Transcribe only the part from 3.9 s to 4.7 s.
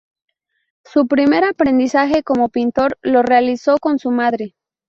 su madre.